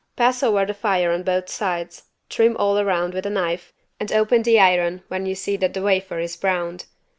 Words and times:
Pass 0.15 0.41
over 0.41 0.65
the 0.65 0.73
fire 0.73 1.11
on 1.11 1.21
both 1.21 1.47
sides, 1.47 2.05
trim 2.27 2.55
all 2.57 2.79
around 2.79 3.13
with 3.13 3.27
a 3.27 3.29
knife 3.29 3.71
and 3.99 4.11
open 4.11 4.41
the 4.41 4.59
iron 4.59 5.03
when 5.09 5.27
you 5.27 5.35
see 5.35 5.57
that 5.57 5.75
the 5.75 5.83
wafer 5.83 6.17
is 6.17 6.35
browned. 6.35 6.85